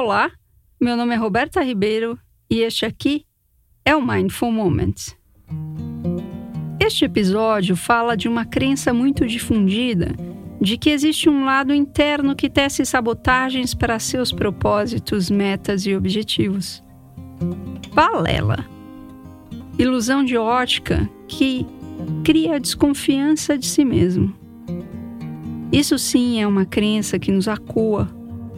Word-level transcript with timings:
Olá, 0.00 0.30
meu 0.80 0.96
nome 0.96 1.12
é 1.12 1.18
Roberta 1.18 1.60
Ribeiro 1.60 2.16
e 2.48 2.60
este 2.60 2.86
aqui 2.86 3.26
é 3.84 3.96
o 3.96 4.00
Mindful 4.00 4.52
Moment. 4.52 4.94
Este 6.78 7.04
episódio 7.04 7.74
fala 7.74 8.16
de 8.16 8.28
uma 8.28 8.44
crença 8.44 8.94
muito 8.94 9.26
difundida 9.26 10.14
de 10.60 10.78
que 10.78 10.90
existe 10.90 11.28
um 11.28 11.44
lado 11.44 11.74
interno 11.74 12.36
que 12.36 12.48
tece 12.48 12.86
sabotagens 12.86 13.74
para 13.74 13.98
seus 13.98 14.30
propósitos, 14.30 15.28
metas 15.28 15.84
e 15.84 15.96
objetivos. 15.96 16.80
Balela. 17.92 18.64
Ilusão 19.76 20.24
de 20.24 20.36
ótica 20.36 21.10
que 21.26 21.66
cria 22.22 22.60
desconfiança 22.60 23.58
de 23.58 23.66
si 23.66 23.84
mesmo. 23.84 24.32
Isso 25.72 25.98
sim 25.98 26.40
é 26.40 26.46
uma 26.46 26.64
crença 26.64 27.18
que 27.18 27.32
nos 27.32 27.48
acua, 27.48 28.08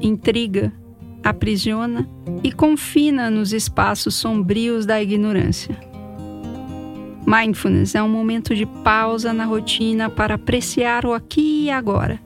intriga, 0.02 0.70
aprisiona 1.22 2.08
e 2.42 2.52
confina 2.52 3.30
nos 3.30 3.52
espaços 3.52 4.14
sombrios 4.14 4.86
da 4.86 5.00
ignorância. 5.02 5.76
Mindfulness 7.26 7.94
é 7.94 8.02
um 8.02 8.08
momento 8.08 8.54
de 8.54 8.66
pausa 8.66 9.32
na 9.32 9.44
rotina 9.44 10.10
para 10.10 10.34
apreciar 10.34 11.04
o 11.04 11.12
aqui 11.12 11.64
e 11.64 11.70
agora. 11.70 12.18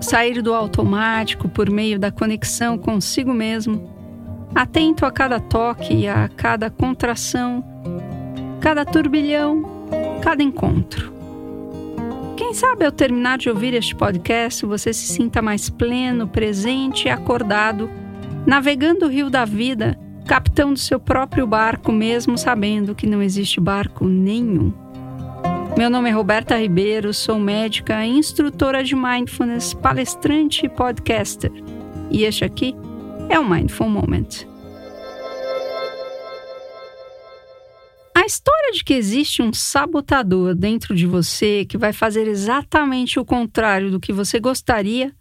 Sair 0.00 0.40
do 0.40 0.54
automático 0.54 1.48
por 1.48 1.68
meio 1.70 1.98
da 1.98 2.10
conexão 2.10 2.78
consigo 2.78 3.34
mesmo, 3.34 3.90
atento 4.54 5.04
a 5.04 5.10
cada 5.10 5.40
toque, 5.40 6.06
a 6.06 6.28
cada 6.28 6.70
contração, 6.70 7.64
cada 8.60 8.84
turbilhão, 8.84 9.62
cada 10.22 10.42
encontro. 10.42 11.12
Quem 12.36 12.54
sabe 12.54 12.84
ao 12.84 12.92
terminar 12.92 13.38
de 13.38 13.48
ouvir 13.48 13.74
este 13.74 13.94
podcast 13.94 14.64
você 14.64 14.92
se 14.92 15.06
sinta 15.06 15.42
mais 15.42 15.68
pleno, 15.68 16.26
presente 16.26 17.08
e 17.08 17.10
acordado, 17.10 17.90
navegando 18.46 19.06
o 19.06 19.08
rio 19.08 19.30
da 19.30 19.44
vida, 19.44 19.98
capitão 20.26 20.72
do 20.72 20.78
seu 20.78 21.00
próprio 21.00 21.46
barco, 21.46 21.90
mesmo 21.90 22.36
sabendo 22.36 22.94
que 22.94 23.06
não 23.06 23.22
existe 23.22 23.60
barco 23.60 24.06
nenhum. 24.06 24.72
Meu 25.76 25.90
nome 25.90 26.08
é 26.08 26.12
Roberta 26.12 26.56
Ribeiro, 26.56 27.12
sou 27.12 27.38
médica, 27.38 28.04
instrutora 28.06 28.84
de 28.84 28.94
mindfulness, 28.94 29.74
palestrante 29.74 30.66
e 30.66 30.68
podcaster. 30.68 31.50
E 32.10 32.24
este 32.24 32.44
aqui 32.44 32.76
é 33.28 33.38
o 33.38 33.48
Mindful 33.48 33.88
Moment. 33.88 34.46
A 38.14 38.24
história 38.24 38.72
de 38.72 38.84
que 38.84 38.94
existe 38.94 39.42
um 39.42 39.52
sabotador 39.52 40.54
dentro 40.54 40.94
de 40.94 41.06
você 41.06 41.64
que 41.64 41.76
vai 41.76 41.92
fazer 41.92 42.28
exatamente 42.28 43.18
o 43.18 43.24
contrário 43.24 43.90
do 43.90 43.98
que 43.98 44.12
você 44.12 44.38
gostaria 44.38 45.12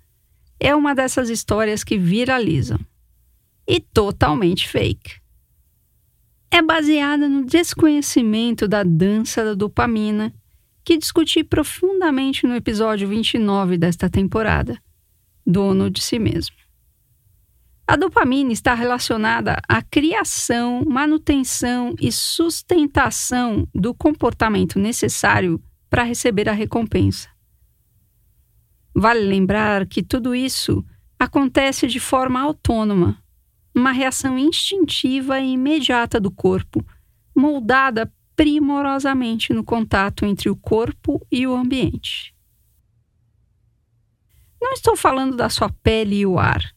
é 0.60 0.76
uma 0.76 0.94
dessas 0.94 1.30
histórias 1.30 1.84
que 1.84 1.98
viralizam. 1.98 2.80
E 3.68 3.80
totalmente 3.80 4.68
fake. 4.68 5.22
É 6.52 6.62
baseada 6.62 7.28
no 7.28 7.46
desconhecimento 7.46 8.68
da 8.68 8.84
dança 8.84 9.44
da 9.44 9.54
dopamina 9.54 10.34
que 10.84 10.98
discuti 10.98 11.44
profundamente 11.44 12.46
no 12.46 12.56
episódio 12.56 13.08
29 13.08 13.78
desta 13.78 14.10
temporada, 14.10 14.78
Dono 15.46 15.90
de 15.90 16.02
Si 16.02 16.20
Mesmo. 16.20 16.56
A 17.88 17.96
dopamina 17.96 18.52
está 18.52 18.74
relacionada 18.74 19.62
à 19.68 19.82
criação, 19.82 20.84
manutenção 20.86 21.96
e 22.00 22.12
sustentação 22.12 23.68
do 23.74 23.94
comportamento 23.94 24.80
necessário 24.80 25.62
para 25.90 26.04
receber 26.04 26.48
a 26.50 26.54
recompensa. 26.54 27.30
Vale 28.96 29.22
lembrar 29.22 29.86
que 29.86 30.02
tudo 30.02 30.36
isso 30.36 30.86
acontece 31.20 31.88
de 31.88 32.00
forma 32.00 32.40
autônoma, 32.42 33.23
uma 33.76 33.92
reação 33.92 34.38
instintiva 34.38 35.40
e 35.40 35.54
imediata 35.54 36.20
do 36.20 36.32
corpo, 36.32 36.86
moldada 37.36 38.12
primorosamente 38.36 39.54
no 39.54 39.64
contato 39.64 40.26
entre 40.26 40.50
o 40.50 40.56
corpo 40.56 41.26
e 41.32 41.46
o 41.46 41.56
ambiente. 41.56 42.34
Não 44.62 44.74
estou 44.74 44.96
falando 44.96 45.36
da 45.36 45.50
sua 45.50 45.70
pele 45.70 46.18
e 46.18 46.26
o 46.26 46.40
ar 46.40 46.74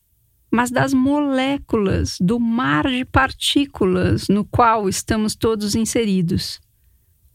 mas 0.56 0.70
das 0.70 0.94
moléculas 0.94 2.16
do 2.18 2.40
mar 2.40 2.88
de 2.88 3.04
partículas 3.04 4.26
no 4.28 4.42
qual 4.42 4.88
estamos 4.88 5.34
todos 5.34 5.74
inseridos. 5.74 6.60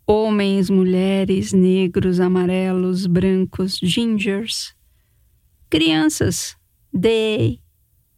Homens, 0.08 0.72
mulheres, 0.72 1.54
negros, 1.54 2.20
amarelos, 2.20 3.06
brancos, 3.06 3.78
gingers, 3.82 4.76
crianças, 5.70 6.58
day, 6.92 7.62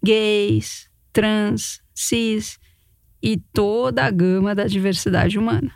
gays, 0.02 0.90
trans, 1.13 1.81
cis 1.94 2.59
e 3.22 3.38
toda 3.38 4.03
a 4.03 4.12
gama 4.12 4.53
da 4.53 4.66
diversidade 4.66 5.40
humana. 5.40 5.72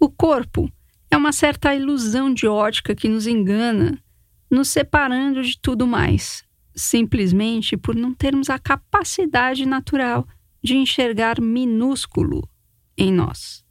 O 0.00 0.08
corpo 0.08 0.72
é 1.10 1.16
uma 1.16 1.32
certa 1.32 1.74
ilusão 1.74 2.32
de 2.32 2.46
ótica 2.46 2.94
que 2.94 3.08
nos 3.08 3.26
engana, 3.26 4.02
nos 4.50 4.68
separando 4.68 5.42
de 5.42 5.58
tudo 5.60 5.86
mais, 5.86 6.42
simplesmente 6.74 7.76
por 7.76 7.94
não 7.94 8.14
termos 8.14 8.48
a 8.48 8.58
capacidade 8.58 9.66
natural 9.66 10.26
de 10.62 10.76
enxergar 10.76 11.40
minúsculo 11.40 12.48
em 12.96 13.12
nós. 13.12 13.64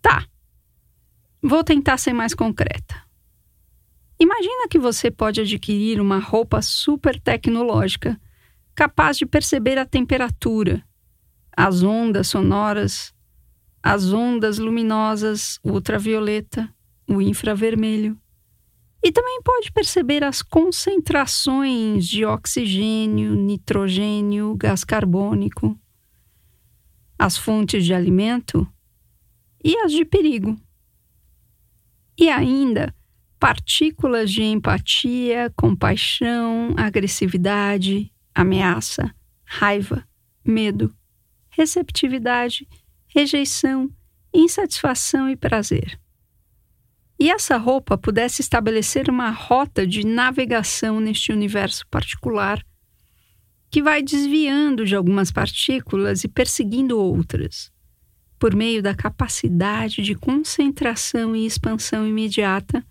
Tá, 0.00 0.26
vou 1.42 1.62
tentar 1.62 1.98
ser 1.98 2.12
mais 2.12 2.34
concreta. 2.34 3.04
Imagina 4.18 4.68
que 4.68 4.78
você 4.78 5.10
pode 5.10 5.40
adquirir 5.40 6.00
uma 6.00 6.18
roupa 6.18 6.62
super 6.62 7.20
tecnológica, 7.20 8.18
capaz 8.74 9.16
de 9.16 9.26
perceber 9.26 9.78
a 9.78 9.86
temperatura, 9.86 10.84
as 11.56 11.82
ondas 11.82 12.28
sonoras, 12.28 13.14
as 13.82 14.12
ondas 14.12 14.58
luminosas 14.58 15.58
ultravioleta, 15.64 16.68
o 17.08 17.20
infravermelho, 17.20 18.18
e 19.02 19.12
também 19.12 19.42
pode 19.42 19.70
perceber 19.70 20.24
as 20.24 20.40
concentrações 20.40 22.08
de 22.08 22.24
oxigênio, 22.24 23.34
nitrogênio, 23.34 24.56
gás 24.56 24.82
carbônico, 24.82 25.78
as 27.18 27.36
fontes 27.36 27.84
de 27.84 27.92
alimento 27.92 28.66
e 29.62 29.76
as 29.76 29.92
de 29.92 30.06
perigo. 30.06 30.56
E 32.18 32.30
ainda 32.30 32.94
partículas 33.38 34.32
de 34.32 34.42
empatia, 34.42 35.52
compaixão, 35.54 36.74
agressividade, 36.74 38.10
ameaça, 38.34 39.14
raiva, 39.44 40.06
medo, 40.44 40.94
receptividade, 41.50 42.68
rejeição, 43.06 43.90
insatisfação 44.32 45.28
e 45.28 45.36
prazer. 45.36 45.98
E 47.18 47.30
essa 47.30 47.56
roupa 47.56 47.96
pudesse 47.96 48.40
estabelecer 48.40 49.08
uma 49.08 49.30
rota 49.30 49.86
de 49.86 50.04
navegação 50.04 50.98
neste 50.98 51.32
universo 51.32 51.86
particular 51.88 52.64
que 53.70 53.82
vai 53.82 54.02
desviando 54.02 54.84
de 54.84 54.94
algumas 54.94 55.32
partículas 55.32 56.22
e 56.22 56.28
perseguindo 56.28 56.98
outras, 56.98 57.72
por 58.38 58.54
meio 58.54 58.82
da 58.82 58.94
capacidade 58.94 60.02
de 60.02 60.14
concentração 60.14 61.34
e 61.34 61.46
expansão 61.46 62.06
imediata 62.06 62.84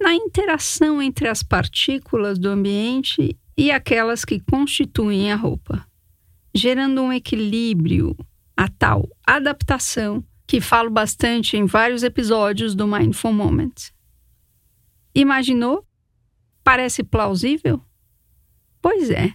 na 0.00 0.14
interação 0.14 1.02
entre 1.02 1.28
as 1.28 1.42
partículas 1.42 2.38
do 2.38 2.48
ambiente 2.48 3.36
e 3.58 3.72
aquelas 3.72 4.24
que 4.24 4.38
constituem 4.38 5.32
a 5.32 5.34
roupa, 5.36 5.84
gerando 6.54 7.02
um 7.02 7.12
equilíbrio, 7.12 8.16
a 8.56 8.68
tal 8.68 9.08
adaptação 9.26 10.24
que 10.46 10.60
falo 10.60 10.88
bastante 10.88 11.56
em 11.56 11.66
vários 11.66 12.04
episódios 12.04 12.76
do 12.76 12.86
Mindful 12.86 13.32
Moment. 13.32 13.74
Imaginou? 15.12 15.84
Parece 16.62 17.02
plausível? 17.02 17.82
Pois 18.80 19.10
é. 19.10 19.34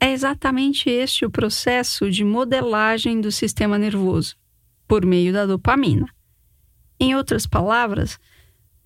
É 0.00 0.10
exatamente 0.10 0.90
este 0.90 1.24
o 1.24 1.30
processo 1.30 2.10
de 2.10 2.24
modelagem 2.24 3.20
do 3.20 3.30
sistema 3.30 3.78
nervoso, 3.78 4.34
por 4.88 5.06
meio 5.06 5.32
da 5.32 5.46
dopamina. 5.46 6.12
Em 6.98 7.14
outras 7.14 7.46
palavras, 7.46 8.18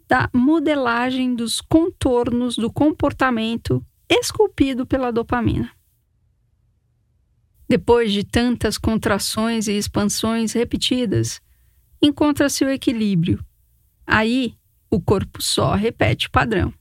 da 0.06 0.28
modelagem 0.34 1.34
dos 1.34 1.62
contornos 1.62 2.54
do 2.54 2.70
comportamento 2.70 3.82
esculpido 4.08 4.86
pela 4.86 5.12
dopamina. 5.12 5.70
Depois 7.68 8.12
de 8.12 8.24
tantas 8.24 8.78
contrações 8.78 9.68
e 9.68 9.72
expansões 9.72 10.52
repetidas, 10.52 11.40
encontra-se 12.00 12.64
o 12.64 12.70
equilíbrio. 12.70 13.44
Aí, 14.06 14.56
o 14.90 15.00
corpo 15.00 15.42
só 15.42 15.74
repete 15.74 16.28
o 16.28 16.30
padrão. 16.30 16.72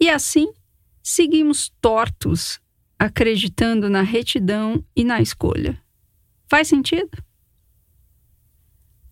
E 0.00 0.10
assim, 0.10 0.52
seguimos 1.00 1.72
tortos, 1.80 2.60
acreditando 2.98 3.88
na 3.88 4.02
retidão 4.02 4.84
e 4.96 5.04
na 5.04 5.20
escolha. 5.20 5.80
Faz 6.48 6.66
sentido? 6.66 7.22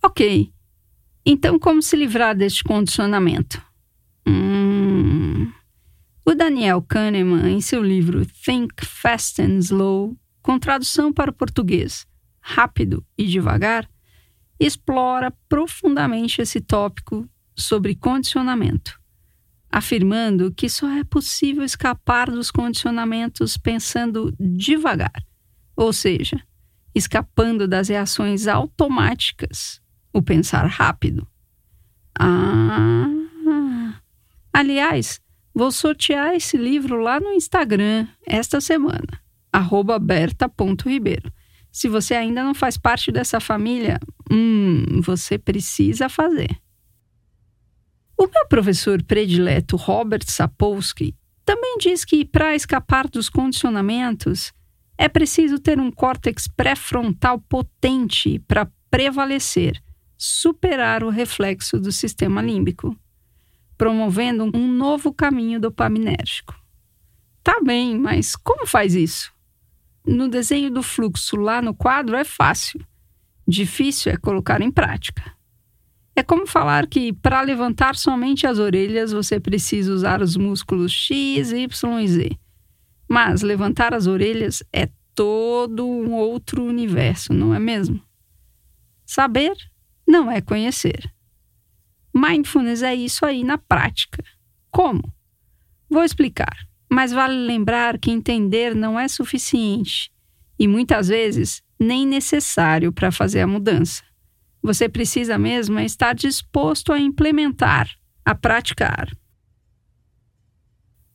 Ok. 0.02 0.52
Então, 1.24 1.58
como 1.58 1.80
se 1.80 1.94
livrar 1.94 2.36
deste 2.36 2.64
condicionamento? 2.64 3.62
Hum, 4.26 5.29
O 6.30 6.34
Daniel 6.36 6.80
Kahneman, 6.80 7.48
em 7.50 7.60
seu 7.60 7.82
livro 7.82 8.24
Think 8.24 8.86
Fast 8.86 9.42
and 9.42 9.58
Slow, 9.58 10.16
com 10.40 10.60
tradução 10.60 11.12
para 11.12 11.32
o 11.32 11.34
português 11.34 12.06
Rápido 12.40 13.04
e 13.18 13.26
Devagar, 13.26 13.90
explora 14.56 15.32
profundamente 15.48 16.40
esse 16.40 16.60
tópico 16.60 17.28
sobre 17.56 17.96
condicionamento, 17.96 18.96
afirmando 19.68 20.54
que 20.54 20.68
só 20.68 20.88
é 20.90 21.02
possível 21.02 21.64
escapar 21.64 22.30
dos 22.30 22.52
condicionamentos 22.52 23.56
pensando 23.56 24.32
devagar, 24.38 25.26
ou 25.74 25.92
seja, 25.92 26.40
escapando 26.94 27.66
das 27.66 27.88
reações 27.88 28.46
automáticas, 28.46 29.82
o 30.12 30.22
pensar 30.22 30.64
rápido. 30.66 31.26
Ah! 32.16 33.08
Aliás, 34.52 35.20
vou 35.54 35.70
sortear 35.72 36.34
esse 36.34 36.56
livro 36.56 37.00
lá 37.00 37.20
no 37.20 37.32
Instagram 37.32 38.06
esta 38.26 38.60
semana, 38.60 39.20
berta.ribeiro. 40.00 41.32
Se 41.72 41.88
você 41.88 42.14
ainda 42.14 42.42
não 42.42 42.54
faz 42.54 42.76
parte 42.76 43.12
dessa 43.12 43.38
família, 43.38 44.00
hum, 44.30 45.00
você 45.00 45.38
precisa 45.38 46.08
fazer. 46.08 46.50
O 48.16 48.26
meu 48.26 48.46
professor 48.48 49.02
predileto 49.02 49.76
Robert 49.76 50.24
Sapolsky 50.26 51.14
também 51.44 51.78
diz 51.78 52.04
que 52.04 52.24
para 52.24 52.54
escapar 52.54 53.08
dos 53.08 53.28
condicionamentos 53.30 54.52
é 54.98 55.08
preciso 55.08 55.58
ter 55.58 55.80
um 55.80 55.90
córtex 55.90 56.46
pré-frontal 56.46 57.40
potente 57.40 58.38
para 58.40 58.70
prevalecer, 58.90 59.82
superar 60.18 61.02
o 61.02 61.08
reflexo 61.08 61.80
do 61.80 61.90
sistema 61.90 62.42
límbico, 62.42 62.94
promovendo 63.80 64.50
um 64.54 64.68
novo 64.70 65.10
caminho 65.10 65.58
dopaminérgico. 65.58 66.54
Tá 67.42 67.62
bem, 67.64 67.98
mas 67.98 68.36
como 68.36 68.66
faz 68.66 68.94
isso? 68.94 69.32
No 70.06 70.28
desenho 70.28 70.70
do 70.70 70.82
fluxo 70.82 71.36
lá 71.36 71.62
no 71.62 71.72
quadro 71.72 72.14
é 72.14 72.22
fácil. 72.22 72.78
Difícil 73.48 74.12
é 74.12 74.18
colocar 74.18 74.60
em 74.60 74.70
prática. 74.70 75.34
É 76.14 76.22
como 76.22 76.46
falar 76.46 76.86
que 76.88 77.10
para 77.10 77.40
levantar 77.40 77.96
somente 77.96 78.46
as 78.46 78.58
orelhas 78.58 79.12
você 79.12 79.40
precisa 79.40 79.94
usar 79.94 80.20
os 80.20 80.36
músculos 80.36 80.92
X, 80.92 81.50
Y 81.50 82.00
e 82.00 82.08
Z. 82.08 82.38
Mas 83.08 83.40
levantar 83.40 83.94
as 83.94 84.06
orelhas 84.06 84.62
é 84.74 84.90
todo 85.14 85.88
um 85.88 86.12
outro 86.12 86.62
universo, 86.62 87.32
não 87.32 87.54
é 87.54 87.58
mesmo? 87.58 87.98
Saber 89.06 89.56
não 90.06 90.30
é 90.30 90.42
conhecer. 90.42 91.10
Mindfulness 92.14 92.82
é 92.82 92.94
isso 92.94 93.24
aí 93.24 93.44
na 93.44 93.58
prática. 93.58 94.22
Como? 94.70 95.02
Vou 95.88 96.04
explicar. 96.04 96.56
Mas 96.90 97.12
vale 97.12 97.34
lembrar 97.34 97.98
que 97.98 98.10
entender 98.10 98.74
não 98.74 98.98
é 98.98 99.06
suficiente 99.06 100.12
e 100.58 100.66
muitas 100.66 101.08
vezes 101.08 101.62
nem 101.78 102.06
necessário 102.06 102.92
para 102.92 103.10
fazer 103.10 103.40
a 103.40 103.46
mudança. 103.46 104.02
Você 104.62 104.88
precisa 104.88 105.38
mesmo 105.38 105.78
é 105.78 105.84
estar 105.84 106.14
disposto 106.14 106.92
a 106.92 106.98
implementar, 106.98 107.88
a 108.24 108.34
praticar. 108.34 109.10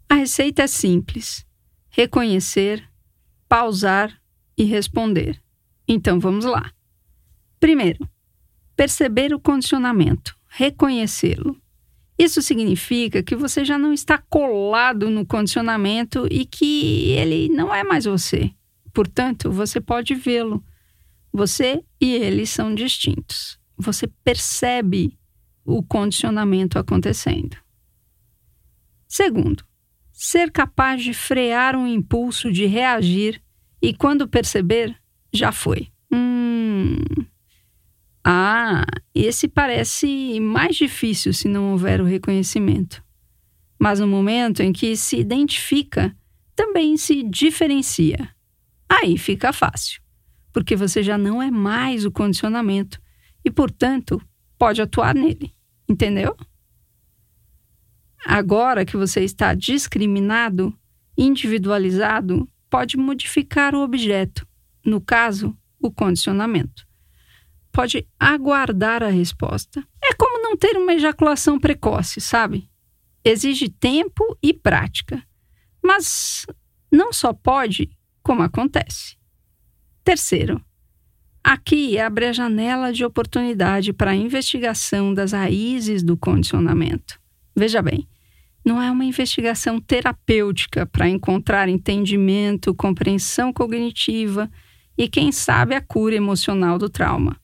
A 0.09 0.15
receita 0.15 0.63
é 0.63 0.67
simples: 0.67 1.45
reconhecer, 1.89 2.89
pausar 3.47 4.19
e 4.57 4.63
responder. 4.63 5.39
Então 5.87 6.19
vamos 6.19 6.45
lá. 6.45 6.71
Primeiro, 7.59 8.09
perceber 8.75 9.33
o 9.33 9.39
condicionamento, 9.39 10.35
reconhecê-lo. 10.55 11.61
Isso 12.17 12.41
significa 12.41 13.21
que 13.21 13.35
você 13.35 13.65
já 13.65 13.77
não 13.77 13.91
está 13.91 14.17
colado 14.17 15.09
no 15.09 15.25
condicionamento 15.25 16.25
e 16.31 16.45
que 16.45 17.11
ele 17.11 17.49
não 17.49 17.75
é 17.75 17.83
mais 17.83 18.05
você. 18.05 18.51
Portanto, 18.93 19.51
você 19.51 19.81
pode 19.81 20.15
vê-lo. 20.15 20.63
Você 21.33 21.83
e 21.99 22.13
ele 22.13 22.45
são 22.45 22.73
distintos. 22.73 23.59
Você 23.77 24.07
percebe 24.23 25.19
o 25.65 25.83
condicionamento 25.83 26.79
acontecendo. 26.79 27.57
Segundo, 29.09 29.65
ser 30.13 30.51
capaz 30.51 31.03
de 31.03 31.13
frear 31.13 31.75
um 31.75 31.85
impulso 31.85 32.49
de 32.49 32.65
reagir 32.65 33.41
e, 33.81 33.93
quando 33.93 34.25
perceber, 34.25 34.95
já 35.33 35.51
foi. 35.51 35.89
Hum, 36.09 36.95
ah, 38.27 38.83
esse 39.13 39.47
parece 39.47 40.39
mais 40.39 40.75
difícil 40.75 41.31
se 41.31 41.47
não 41.47 41.73
houver 41.73 42.01
o 42.01 42.05
reconhecimento. 42.05 43.03
Mas 43.77 43.99
no 43.99 44.07
momento 44.07 44.63
em 44.63 44.73
que 44.73 44.97
se 44.97 45.19
identifica, 45.19 46.11
também 46.55 46.97
se 46.97 47.21
diferencia. 47.21 48.27
Aí 48.89 49.15
fica 49.15 49.53
fácil, 49.53 50.01
porque 50.51 50.75
você 50.75 51.03
já 51.03 51.19
não 51.19 51.39
é 51.39 51.51
mais 51.51 52.03
o 52.03 52.09
condicionamento 52.09 52.99
e, 53.43 53.51
portanto, 53.51 54.19
pode 54.57 54.81
atuar 54.81 55.13
nele. 55.13 55.53
Entendeu? 55.87 56.35
Agora 58.25 58.85
que 58.85 58.97
você 58.97 59.23
está 59.23 59.53
discriminado, 59.53 60.75
individualizado, 61.15 62.49
pode 62.71 62.97
modificar 62.97 63.75
o 63.75 63.83
objeto, 63.83 64.47
no 64.83 64.99
caso, 64.99 65.55
o 65.79 65.91
condicionamento 65.91 66.87
pode 67.75 68.07
aguardar 68.17 69.03
a 69.03 69.09
resposta. 69.09 69.85
É 70.01 70.13
como 70.13 70.41
não 70.41 70.55
ter 70.55 70.77
uma 70.77 70.93
ejaculação 70.93 71.59
precoce, 71.59 72.21
sabe? 72.21 72.69
Exige 73.21 73.67
tempo 73.67 74.37
e 74.41 74.53
prática. 74.53 75.21
Mas 75.83 76.45
não 76.89 77.11
só 77.11 77.33
pode, 77.33 77.89
como 78.23 78.41
acontece. 78.41 79.17
Terceiro, 80.05 80.63
aqui 81.43 81.99
abre 81.99 82.27
a 82.27 82.33
janela 82.33 82.93
de 82.93 83.03
oportunidade 83.03 83.91
para 83.91 84.11
a 84.11 84.15
investigação 84.15 85.13
das 85.13 85.33
raízes 85.33 86.01
do 86.01 86.15
condicionamento. 86.15 87.19
Veja 87.53 87.81
bem, 87.81 88.07
não 88.63 88.81
é 88.81 88.89
uma 88.89 89.03
investigação 89.03 89.81
terapêutica 89.81 90.85
para 90.85 91.09
encontrar 91.09 91.67
entendimento, 91.67 92.73
compreensão 92.73 93.51
cognitiva 93.51 94.49
e, 94.97 95.09
quem 95.09 95.29
sabe, 95.29 95.75
a 95.75 95.81
cura 95.81 96.15
emocional 96.15 96.77
do 96.77 96.89
trauma. 96.89 97.37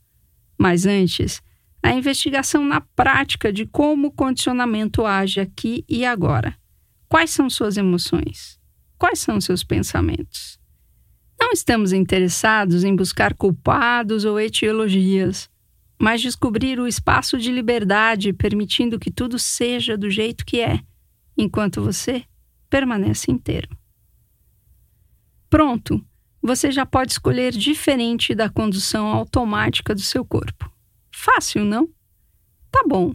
Mas 0.62 0.86
antes, 0.86 1.42
a 1.82 1.92
investigação 1.92 2.64
na 2.64 2.82
prática 2.82 3.52
de 3.52 3.66
como 3.66 4.10
o 4.10 4.12
condicionamento 4.12 5.08
age 5.08 5.40
aqui 5.40 5.84
e 5.90 6.06
agora. 6.06 6.56
Quais 7.10 7.32
são 7.32 7.50
suas 7.50 7.78
emoções? 7.78 8.60
Quais 8.96 9.18
são 9.18 9.42
seus 9.42 9.64
pensamentos? 9.64 10.60
Não 11.40 11.52
estamos 11.52 11.92
interessados 11.92 12.84
em 12.84 12.96
buscar 12.96 13.34
culpados 13.34 14.24
ou 14.24 14.40
etiologias, 14.40 15.50
mas 16.00 16.22
descobrir 16.22 16.80
o 16.80 16.86
espaço 16.86 17.40
de 17.40 17.52
liberdade 17.52 18.32
permitindo 18.32 19.00
que 19.00 19.10
tudo 19.10 19.40
seja 19.40 19.98
do 19.98 20.12
jeito 20.12 20.46
que 20.46 20.62
é, 20.62 20.80
enquanto 21.36 21.82
você 21.82 22.24
permanece 22.70 23.32
inteiro. 23.32 23.76
Pronto! 25.50 26.06
Você 26.42 26.72
já 26.72 26.86
pode 26.86 27.12
escolher 27.12 27.52
diferente 27.52 28.34
da 28.34 28.50
condução 28.50 29.08
automática 29.08 29.94
do 29.94 30.02
seu 30.02 30.26
corpo. 30.26 30.72
Fácil, 31.12 31.64
não? 31.64 31.88
Tá 32.72 32.84
bom. 32.88 33.14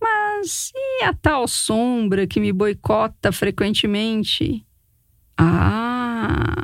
Mas 0.00 0.72
e 0.74 1.04
a 1.04 1.12
tal 1.12 1.46
sombra 1.46 2.26
que 2.26 2.40
me 2.40 2.52
boicota 2.52 3.30
frequentemente? 3.32 4.66
Ah, 5.36 6.54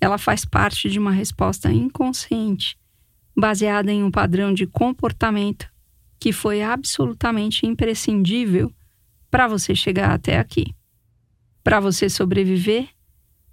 ela 0.00 0.18
faz 0.18 0.44
parte 0.44 0.90
de 0.90 0.98
uma 0.98 1.12
resposta 1.12 1.72
inconsciente, 1.72 2.78
baseada 3.36 3.92
em 3.92 4.02
um 4.02 4.10
padrão 4.10 4.52
de 4.52 4.66
comportamento 4.66 5.68
que 6.18 6.32
foi 6.32 6.62
absolutamente 6.62 7.66
imprescindível 7.66 8.70
para 9.30 9.48
você 9.48 9.74
chegar 9.74 10.10
até 10.12 10.38
aqui. 10.38 10.74
Para 11.62 11.80
você 11.80 12.10
sobreviver, 12.10 12.88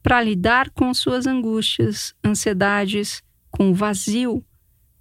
para 0.07 0.23
lidar 0.23 0.69
com 0.69 0.93
suas 0.93 1.27
angústias, 1.27 2.15
ansiedades, 2.25 3.21
com 3.51 3.71
o 3.71 3.73
vazio, 3.73 4.41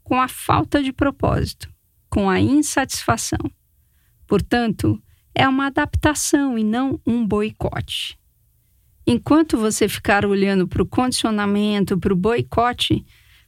com 0.03 0.21
a 0.21 0.27
falta 0.27 0.83
de 0.83 0.93
propósito, 0.93 1.73
com 2.11 2.29
a 2.29 2.41
insatisfação. 2.41 3.39
Portanto, 4.27 5.01
é 5.33 5.47
uma 5.47 5.67
adaptação 5.67 6.59
e 6.59 6.65
não 6.65 7.01
um 7.07 7.25
boicote. 7.25 8.19
Enquanto 9.07 9.57
você 9.57 9.89
ficar 9.89 10.27
olhando 10.27 10.67
para 10.67 10.83
o 10.83 10.87
condicionamento, 10.87 11.97
para 11.97 12.13
o 12.13 12.17
boicote, 12.17 13.07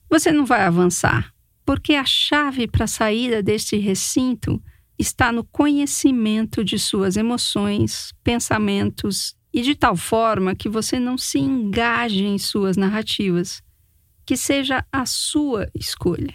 você 0.08 0.30
não 0.30 0.46
vai 0.46 0.62
avançar, 0.62 1.34
porque 1.66 1.94
a 1.94 2.04
chave 2.04 2.68
para 2.68 2.84
a 2.84 2.86
saída 2.86 3.42
deste 3.42 3.76
recinto 3.78 4.62
está 4.96 5.32
no 5.32 5.42
conhecimento 5.42 6.62
de 6.62 6.78
suas 6.78 7.16
emoções, 7.16 8.14
pensamentos 8.22 9.36
e 9.52 9.62
de 9.62 9.74
tal 9.74 9.96
forma 9.96 10.54
que 10.54 10.68
você 10.68 10.98
não 10.98 11.16
se 11.16 11.38
engaje 11.38 12.24
em 12.24 12.38
suas 12.38 12.76
narrativas, 12.76 13.62
que 14.26 14.36
seja 14.36 14.84
a 14.92 15.06
sua 15.06 15.70
escolha. 15.74 16.34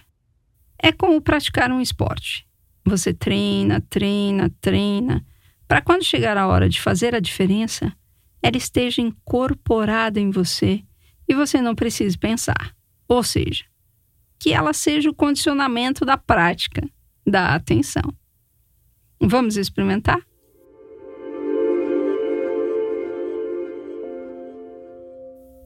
É 0.77 0.91
como 0.91 1.22
praticar 1.22 1.72
um 1.72 1.79
esporte. 1.79 2.48
Você 2.86 3.13
treina, 3.13 3.79
treina, 3.82 4.50
treina, 4.60 5.25
para 5.67 5.82
quando 5.82 6.03
chegar 6.03 6.38
a 6.38 6.48
hora 6.48 6.67
de 6.67 6.82
fazer 6.82 7.15
a 7.15 7.20
diferença, 7.20 7.96
ela 8.41 8.58
esteja 8.58 9.01
incorporada 9.01 10.20
em 10.20 10.29
você 10.29 10.84
e 11.27 11.34
você 11.34 11.62
não 11.62 11.74
precise 11.74 12.17
pensar. 12.17 12.75
Ou 13.08 13.24
seja, 13.24 13.63
que 14.38 14.51
ela 14.51 14.74
seja 14.74 15.10
o 15.10 15.15
condicionamento 15.15 16.03
da 16.03 16.17
prática, 16.17 16.82
da 17.25 17.55
atenção. 17.55 18.13
Vamos 19.22 19.55
experimentar? 19.55 20.20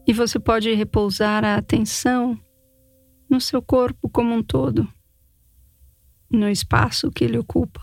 E 0.07 0.13
você 0.13 0.39
pode 0.39 0.73
repousar 0.73 1.43
a 1.43 1.57
atenção 1.57 2.39
no 3.29 3.41
seu 3.41 3.61
corpo 3.61 4.07
como 4.07 4.33
um 4.33 4.41
todo, 4.41 4.87
no 6.31 6.47
espaço 6.47 7.11
que 7.11 7.25
ele 7.25 7.37
ocupa, 7.37 7.81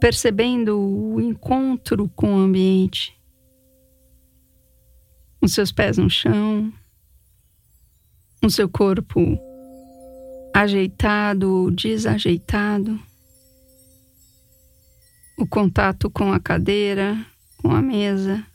percebendo 0.00 0.78
o 0.78 1.20
encontro 1.20 2.08
com 2.10 2.36
o 2.36 2.38
ambiente, 2.38 3.20
os 5.42 5.52
seus 5.52 5.72
pés 5.72 5.98
no 5.98 6.08
chão, 6.08 6.72
o 8.40 8.48
seu 8.48 8.68
corpo 8.68 9.36
ajeitado 10.54 11.52
ou 11.52 11.70
desajeitado, 11.72 13.00
o 15.36 15.44
contato 15.44 16.08
com 16.08 16.32
a 16.32 16.38
cadeira, 16.38 17.18
com 17.56 17.72
a 17.72 17.82
mesa 17.82 18.46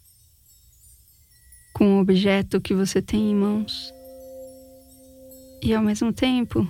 com 1.85 1.97
o 1.97 2.01
objeto 2.01 2.59
que 2.59 2.73
você 2.73 2.99
tem 2.99 3.29
em 3.29 3.35
mãos 3.35 3.93
e, 5.61 5.71
ao 5.71 5.83
mesmo 5.83 6.11
tempo, 6.11 6.67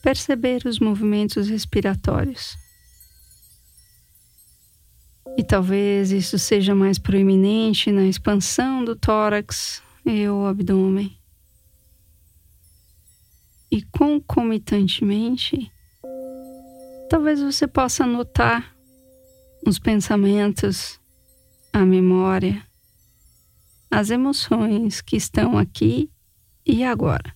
perceber 0.00 0.64
os 0.64 0.78
movimentos 0.78 1.48
respiratórios. 1.48 2.56
E 5.36 5.42
talvez 5.42 6.12
isso 6.12 6.38
seja 6.38 6.72
mais 6.72 7.00
proeminente 7.00 7.90
na 7.90 8.04
expansão 8.04 8.84
do 8.84 8.94
tórax 8.94 9.82
e 10.06 10.28
o 10.28 10.46
abdômen. 10.46 11.18
E 13.72 13.82
concomitantemente, 13.82 15.68
talvez 17.08 17.42
você 17.42 17.66
possa 17.66 18.06
notar 18.06 18.72
os 19.66 19.80
pensamentos, 19.80 21.00
a 21.72 21.84
memória, 21.84 22.69
as 23.90 24.10
emoções 24.10 25.00
que 25.00 25.16
estão 25.16 25.58
aqui 25.58 26.08
e 26.64 26.84
agora, 26.84 27.34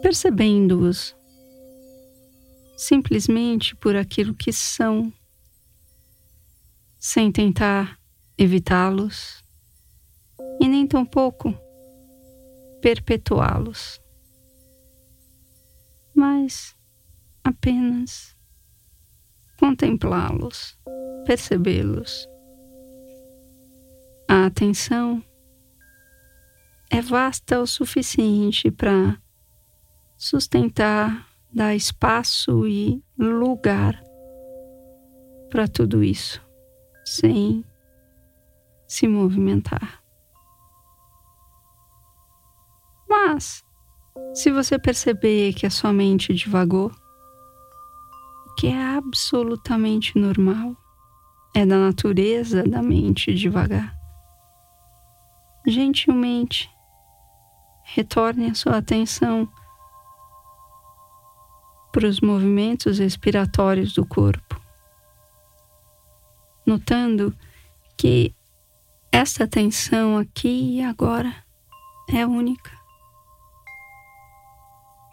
percebendo-os 0.00 1.14
simplesmente 2.76 3.76
por 3.76 3.94
aquilo 3.94 4.34
que 4.34 4.52
são, 4.52 5.12
sem 6.98 7.30
tentar 7.30 7.98
evitá-los 8.38 9.44
e 10.60 10.68
nem 10.68 10.86
tampouco 10.86 11.54
perpetuá-los, 12.80 14.00
mas 16.14 16.74
apenas 17.44 18.34
contemplá-los, 19.58 20.78
percebê-los 21.26 22.26
a 24.28 24.46
atenção 24.46 25.22
é 26.90 27.00
vasta 27.00 27.60
o 27.60 27.66
suficiente 27.66 28.70
para 28.70 29.16
sustentar, 30.16 31.28
dar 31.52 31.74
espaço 31.74 32.66
e 32.66 33.02
lugar 33.18 34.02
para 35.50 35.68
tudo 35.68 36.02
isso, 36.02 36.40
sem 37.04 37.64
se 38.86 39.06
movimentar. 39.06 40.02
Mas, 43.08 43.64
se 44.34 44.50
você 44.50 44.78
perceber 44.78 45.54
que 45.54 45.66
a 45.66 45.70
sua 45.70 45.92
mente 45.92 46.34
divagou, 46.34 46.90
que 48.58 48.68
é 48.68 48.96
absolutamente 48.96 50.18
normal, 50.18 50.76
é 51.54 51.64
da 51.64 51.78
natureza 51.78 52.62
da 52.64 52.82
mente 52.82 53.32
devagar 53.34 53.95
gentilmente 55.66 56.70
retorne 57.82 58.50
a 58.50 58.54
sua 58.54 58.78
atenção 58.78 59.48
para 61.92 62.06
os 62.06 62.20
movimentos 62.20 62.98
respiratórios 62.98 63.94
do 63.94 64.04
corpo, 64.04 64.60
notando 66.66 67.34
que 67.96 68.34
esta 69.10 69.44
atenção 69.44 70.18
aqui 70.18 70.76
e 70.76 70.82
agora 70.82 71.34
é 72.08 72.26
única, 72.26 72.70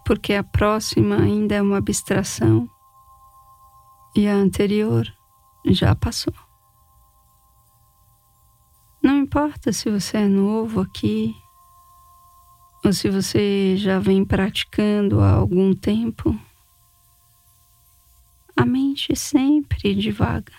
porque 0.06 0.34
a 0.34 0.44
próxima 0.44 1.16
ainda 1.16 1.56
é 1.56 1.62
uma 1.62 1.78
abstração 1.78 2.70
e 4.16 4.28
a 4.28 4.36
anterior 4.36 5.08
já 5.66 5.96
passou. 5.96 6.43
Importa 9.24 9.72
se 9.72 9.90
você 9.90 10.18
é 10.18 10.28
novo 10.28 10.82
aqui 10.82 11.34
ou 12.84 12.92
se 12.92 13.10
você 13.10 13.78
já 13.78 13.98
vem 13.98 14.26
praticando 14.26 15.22
há 15.22 15.32
algum 15.32 15.74
tempo, 15.74 16.38
a 18.54 18.66
mente 18.66 19.16
sempre 19.16 19.96
divaga 19.96 20.52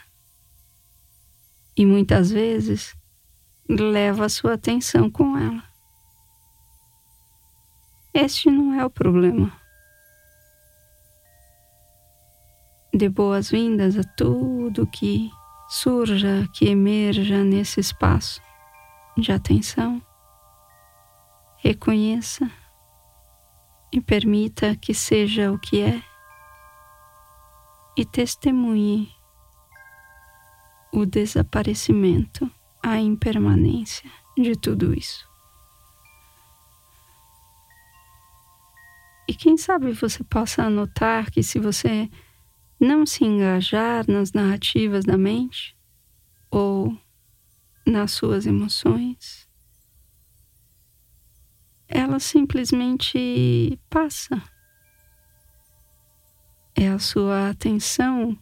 e 1.77 1.85
muitas 1.85 2.31
vezes 2.31 2.97
leva 3.69 4.25
a 4.25 4.31
sua 4.31 4.55
atenção 4.55 5.11
com 5.11 5.37
ela. 5.37 5.63
Este 8.15 8.51
não 8.51 8.73
é 8.73 8.83
o 8.83 8.89
problema. 8.89 9.53
Dê 12.95 13.11
boas-vindas 13.11 13.99
a 13.99 14.03
tudo 14.03 14.87
que 14.87 15.31
surja, 15.69 16.49
que 16.55 16.65
emerja 16.65 17.45
nesse 17.45 17.79
espaço 17.79 18.41
de 19.17 19.33
atenção. 19.33 20.03
Reconheça 21.59 22.51
e 23.93 24.01
permita 24.01 24.77
que 24.77 24.93
seja 24.93 25.53
o 25.53 25.59
que 25.59 25.81
é 25.81 26.03
e 27.97 28.05
testemunhe 28.05 29.15
o 30.93 31.07
desaparecimento, 31.07 32.51
a 32.83 32.99
impermanência 32.99 34.11
de 34.37 34.57
tudo 34.57 34.93
isso. 34.93 35.29
E 39.27 39.35
quem 39.35 39.57
sabe 39.57 39.93
você 39.93 40.23
possa 40.23 40.65
anotar 40.65 41.31
que 41.31 41.43
se 41.43 41.59
você 41.59 42.11
não 42.79 43.07
se 43.07 43.25
engajar 43.25 44.05
nas 44.07 44.33
narrativas 44.33 45.05
da 45.05 45.17
mente 45.17 45.77
ou 46.51 46.97
nas 47.87 48.13
suas 48.13 48.47
emoções. 48.47 49.49
Ela 51.89 52.19
simplesmente 52.19 53.79
passa. 53.89 54.43
É 56.75 56.89
a 56.89 56.99
sua 56.99 57.51
atenção 57.51 58.37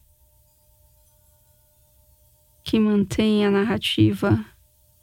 que 2.64 2.78
mantém 2.78 3.44
a 3.44 3.50
narrativa 3.50 4.44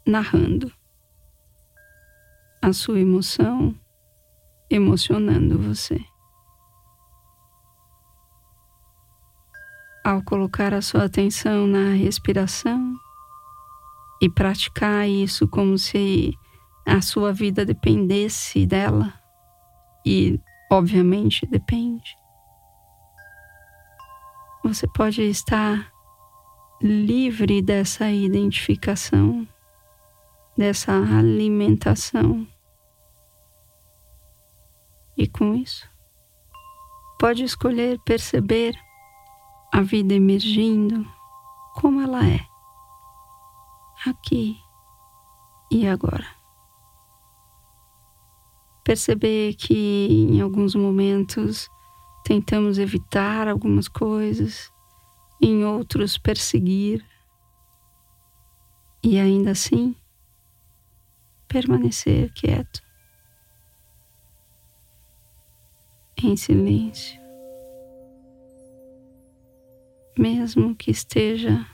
narrando, 0.05 0.73
a 2.61 2.73
sua 2.73 2.99
emoção 2.99 3.77
emocionando 4.69 5.59
você. 5.59 6.03
ao 10.09 10.23
colocar 10.23 10.73
a 10.73 10.81
sua 10.81 11.05
atenção 11.05 11.67
na 11.67 11.93
respiração 11.93 12.95
e 14.21 14.29
praticar 14.29 15.07
isso 15.07 15.47
como 15.47 15.77
se 15.77 16.33
a 16.85 17.01
sua 17.01 17.31
vida 17.31 17.65
dependesse 17.65 18.65
dela, 18.65 19.13
e 20.05 20.39
obviamente 20.71 21.45
depende, 21.45 22.17
você 24.63 24.87
pode 24.87 25.21
estar 25.21 25.91
livre 26.81 27.61
dessa 27.61 28.09
identificação, 28.11 29.47
dessa 30.57 30.93
alimentação. 30.93 32.47
E 35.17 35.27
com 35.27 35.53
isso, 35.55 35.89
pode 37.19 37.43
escolher 37.43 37.99
perceber 38.05 38.73
a 39.73 39.81
vida 39.81 40.13
emergindo 40.13 41.05
como 41.75 42.01
ela 42.01 42.25
é, 42.25 42.39
aqui. 44.05 44.57
E 45.71 45.87
agora. 45.87 46.27
Perceber 48.83 49.53
que 49.55 50.07
em 50.07 50.41
alguns 50.41 50.73
momentos 50.73 51.69
tentamos 52.23 52.77
evitar 52.79 53.47
algumas 53.47 53.87
coisas, 53.87 54.71
em 55.41 55.63
outros 55.63 56.17
perseguir, 56.17 57.05
e 59.01 59.17
ainda 59.17 59.51
assim 59.51 59.95
permanecer 61.47 62.31
quieto, 62.33 62.81
em 66.17 66.35
silêncio, 66.35 67.19
mesmo 70.17 70.75
que 70.75 70.91
esteja 70.91 71.65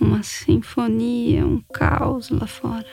uma 0.00 0.22
sinfonia, 0.22 1.46
um 1.46 1.60
caos 1.72 2.30
lá 2.30 2.46
fora. 2.46 2.88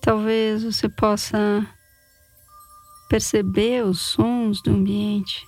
Talvez 0.00 0.62
você 0.62 0.88
possa 0.88 1.66
perceber 3.08 3.84
os 3.84 4.00
sons 4.00 4.62
do 4.62 4.70
ambiente 4.70 5.46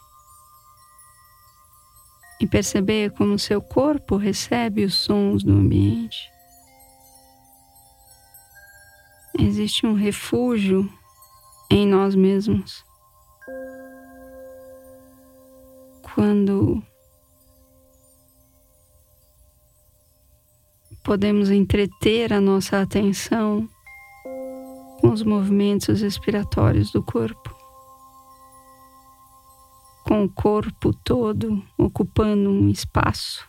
e 2.41 2.47
perceber 2.47 3.13
como 3.13 3.39
seu 3.39 3.61
corpo 3.61 4.17
recebe 4.17 4.85
os 4.85 4.95
sons 4.95 5.43
do 5.43 5.53
ambiente. 5.53 6.31
Existe 9.39 9.87
um 9.87 9.95
refúgio 9.95 10.91
em 11.71 11.87
nós 11.87 12.15
mesmos. 12.15 12.85
Quando 16.03 16.83
podemos 21.09 21.49
entreter 21.49 22.35
a 22.35 22.41
nossa 22.41 22.83
atenção 22.83 23.67
com 25.01 25.11
os 25.11 25.23
movimentos 25.23 26.03
respiratórios 26.03 26.93
do 26.93 27.03
corpo, 27.03 27.57
com 30.05 30.25
o 30.25 30.29
corpo 30.29 30.93
todo 30.93 31.65
ocupando 31.79 32.51
um 32.51 32.69
espaço 32.69 33.49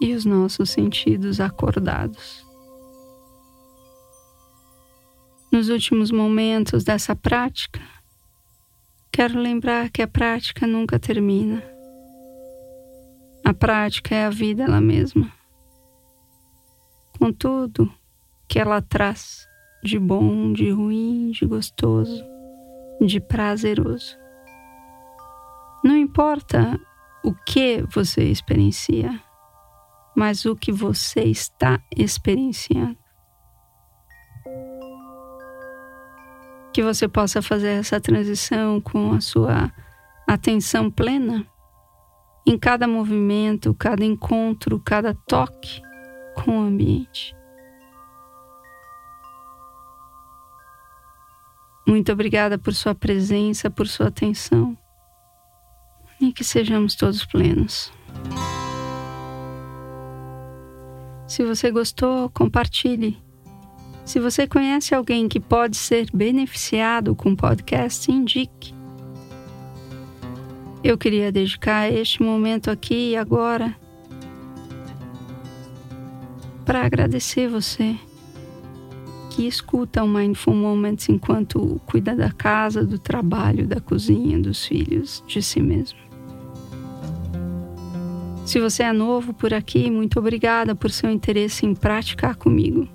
e 0.00 0.14
os 0.14 0.24
nossos 0.24 0.70
sentidos 0.70 1.38
acordados. 1.38 2.42
Nos 5.52 5.68
últimos 5.68 6.10
momentos 6.10 6.82
dessa 6.82 7.14
prática, 7.14 7.82
quero 9.12 9.38
lembrar 9.38 9.90
que 9.90 10.00
a 10.00 10.08
prática 10.08 10.66
nunca 10.66 10.98
termina. 10.98 11.73
A 13.46 13.52
prática 13.52 14.14
é 14.14 14.24
a 14.24 14.30
vida 14.30 14.62
ela 14.62 14.80
mesma. 14.80 15.30
Contudo, 17.18 17.92
que 18.48 18.58
ela 18.58 18.80
traz 18.80 19.46
de 19.82 19.98
bom, 19.98 20.50
de 20.54 20.70
ruim, 20.70 21.30
de 21.30 21.44
gostoso, 21.44 22.24
de 23.02 23.20
prazeroso. 23.20 24.16
Não 25.84 25.94
importa 25.94 26.80
o 27.22 27.34
que 27.34 27.82
você 27.82 28.24
experiencia, 28.24 29.20
mas 30.16 30.46
o 30.46 30.56
que 30.56 30.72
você 30.72 31.24
está 31.24 31.78
experienciando. 31.94 32.96
Que 36.72 36.82
você 36.82 37.06
possa 37.06 37.42
fazer 37.42 37.78
essa 37.78 38.00
transição 38.00 38.80
com 38.80 39.12
a 39.12 39.20
sua 39.20 39.70
atenção 40.26 40.90
plena 40.90 41.46
em 42.46 42.58
cada 42.58 42.86
movimento, 42.86 43.74
cada 43.74 44.04
encontro, 44.04 44.80
cada 44.80 45.14
toque 45.14 45.80
com 46.34 46.58
o 46.58 46.62
ambiente. 46.62 47.34
Muito 51.86 52.12
obrigada 52.12 52.58
por 52.58 52.74
sua 52.74 52.94
presença, 52.94 53.70
por 53.70 53.86
sua 53.86 54.08
atenção 54.08 54.76
e 56.20 56.32
que 56.32 56.44
sejamos 56.44 56.94
todos 56.94 57.24
plenos. 57.24 57.92
Se 61.26 61.44
você 61.44 61.70
gostou, 61.70 62.30
compartilhe. 62.30 63.18
Se 64.04 64.20
você 64.20 64.46
conhece 64.46 64.94
alguém 64.94 65.28
que 65.28 65.40
pode 65.40 65.76
ser 65.76 66.08
beneficiado 66.12 67.14
com 67.14 67.30
o 67.30 67.36
podcast, 67.36 68.10
indique. 68.10 68.74
Eu 70.84 70.98
queria 70.98 71.32
dedicar 71.32 71.90
este 71.90 72.22
momento 72.22 72.70
aqui 72.70 73.12
e 73.12 73.16
agora 73.16 73.74
para 76.62 76.84
agradecer 76.84 77.48
você 77.48 77.96
que 79.30 79.46
escuta 79.46 80.04
o 80.04 80.06
Mindful 80.06 80.54
Moments 80.54 81.08
enquanto 81.08 81.80
cuida 81.86 82.14
da 82.14 82.30
casa, 82.30 82.84
do 82.84 82.98
trabalho, 82.98 83.66
da 83.66 83.80
cozinha, 83.80 84.38
dos 84.38 84.66
filhos, 84.66 85.24
de 85.26 85.40
si 85.42 85.62
mesmo. 85.62 85.98
Se 88.44 88.60
você 88.60 88.82
é 88.82 88.92
novo 88.92 89.32
por 89.32 89.54
aqui, 89.54 89.90
muito 89.90 90.18
obrigada 90.18 90.74
por 90.74 90.90
seu 90.90 91.10
interesse 91.10 91.64
em 91.64 91.74
praticar 91.74 92.36
comigo. 92.36 92.86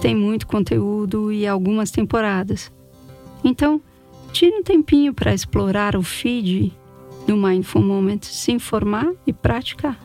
Tem 0.00 0.14
muito 0.14 0.46
conteúdo 0.46 1.32
e 1.32 1.48
algumas 1.48 1.90
temporadas. 1.90 2.70
Então, 3.42 3.82
tire 4.32 4.56
um 4.56 4.62
tempinho 4.62 5.12
para 5.12 5.34
explorar 5.34 5.96
o 5.96 6.02
feed 6.04 6.72
do 7.26 7.36
Mindful 7.36 7.82
Moments, 7.82 8.28
se 8.28 8.52
informar 8.52 9.12
e 9.26 9.32
praticar. 9.32 9.98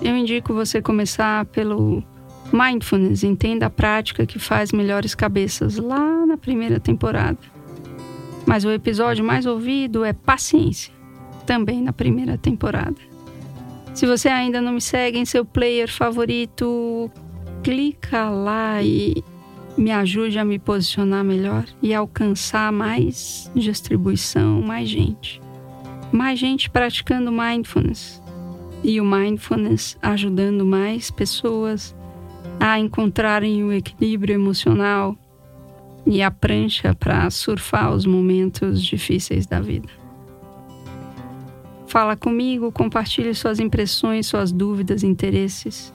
Eu 0.00 0.16
indico 0.16 0.54
você 0.54 0.80
começar 0.80 1.44
pelo 1.46 2.02
Mindfulness, 2.52 3.24
entenda 3.24 3.66
a 3.66 3.70
prática 3.70 4.24
que 4.24 4.38
faz 4.38 4.72
melhores 4.72 5.14
cabeças 5.14 5.76
lá 5.76 6.24
na 6.24 6.36
primeira 6.36 6.78
temporada. 6.78 7.38
Mas 8.46 8.64
o 8.64 8.70
episódio 8.70 9.24
mais 9.24 9.44
ouvido 9.44 10.04
é 10.04 10.12
Paciência, 10.12 10.92
também 11.44 11.82
na 11.82 11.92
primeira 11.92 12.38
temporada. 12.38 12.96
Se 13.94 14.06
você 14.06 14.28
ainda 14.28 14.60
não 14.60 14.72
me 14.72 14.80
segue 14.80 15.18
em 15.18 15.24
seu 15.24 15.44
player 15.44 15.92
favorito, 15.92 17.10
clica 17.62 18.30
lá 18.30 18.80
e 18.82 19.22
me 19.78 19.92
ajude 19.92 20.38
a 20.38 20.44
me 20.44 20.58
posicionar 20.58 21.24
melhor 21.24 21.64
e 21.80 21.94
alcançar 21.94 22.72
mais 22.72 23.50
distribuição, 23.54 24.60
mais 24.60 24.88
gente. 24.88 25.40
Mais 26.10 26.38
gente 26.38 26.68
praticando 26.68 27.30
mindfulness. 27.30 28.20
E 28.82 29.00
o 29.00 29.04
mindfulness 29.04 29.96
ajudando 30.02 30.66
mais 30.66 31.10
pessoas 31.10 31.94
a 32.58 32.78
encontrarem 32.78 33.62
o 33.62 33.72
equilíbrio 33.72 34.34
emocional 34.34 35.16
e 36.04 36.22
a 36.22 36.30
prancha 36.30 36.94
para 36.94 37.30
surfar 37.30 37.92
os 37.92 38.04
momentos 38.04 38.82
difíceis 38.82 39.46
da 39.46 39.60
vida. 39.60 39.88
Fala 41.86 42.16
comigo, 42.16 42.72
compartilhe 42.72 43.34
suas 43.34 43.60
impressões, 43.60 44.26
suas 44.26 44.50
dúvidas, 44.50 45.02
interesses. 45.02 45.92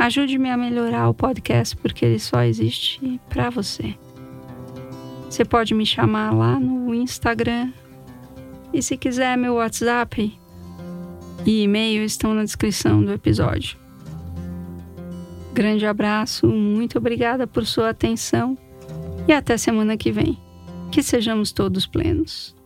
Ajude-me 0.00 0.48
a 0.48 0.56
melhorar 0.56 1.10
o 1.10 1.14
podcast 1.14 1.76
porque 1.76 2.06
ele 2.06 2.18
só 2.18 2.42
existe 2.42 3.20
para 3.28 3.50
você. 3.50 3.94
Você 5.28 5.44
pode 5.44 5.74
me 5.74 5.84
chamar 5.84 6.34
lá 6.34 6.58
no 6.58 6.94
Instagram 6.94 7.70
e 8.72 8.80
se 8.80 8.96
quiser 8.96 9.36
meu 9.36 9.56
WhatsApp 9.56 10.32
e 11.44 11.62
e-mail 11.62 12.02
estão 12.02 12.32
na 12.32 12.44
descrição 12.44 13.04
do 13.04 13.12
episódio. 13.12 13.76
Grande 15.52 15.84
abraço, 15.84 16.46
muito 16.46 16.96
obrigada 16.96 17.46
por 17.46 17.66
sua 17.66 17.90
atenção 17.90 18.56
e 19.28 19.34
até 19.34 19.58
semana 19.58 19.98
que 19.98 20.10
vem. 20.10 20.38
Que 20.90 21.02
sejamos 21.02 21.52
todos 21.52 21.86
plenos. 21.86 22.56